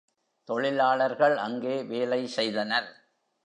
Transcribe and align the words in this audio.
தொழிலாளர்கள் 0.49 1.37
அங்கே 1.37 1.83
வேலை 1.83 2.27
செய்தனர். 2.27 2.89